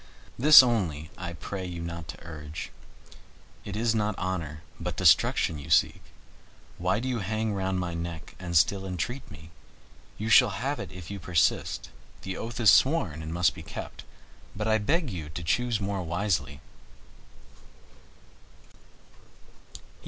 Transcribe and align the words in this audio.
This 0.35 0.63
only 0.63 1.11
I 1.15 1.33
pray 1.33 1.63
you 1.63 1.79
not 1.83 2.07
to 2.07 2.23
urge. 2.25 2.71
It 3.63 3.75
is 3.75 3.93
not 3.93 4.17
honor, 4.17 4.63
but 4.79 4.95
destruction 4.95 5.59
you 5.59 5.69
seek. 5.69 6.01
Why 6.79 6.99
do 6.99 7.07
you 7.07 7.19
hang 7.19 7.53
round 7.53 7.79
my 7.79 7.93
neck 7.93 8.33
and 8.39 8.57
still 8.57 8.87
entreat 8.87 9.29
me? 9.29 9.51
You 10.17 10.27
shall 10.27 10.57
have 10.57 10.79
it 10.79 10.91
if 10.91 11.11
you 11.11 11.19
persist, 11.19 11.91
the 12.23 12.35
oath 12.35 12.59
is 12.59 12.71
sworn 12.71 13.21
and 13.21 13.31
must 13.31 13.53
be 13.53 13.61
kept, 13.61 14.03
but 14.55 14.67
I 14.67 14.79
beg 14.79 15.11
you 15.11 15.29
to 15.29 15.43
choose 15.43 15.79
more 15.79 16.01
wisely." 16.01 16.61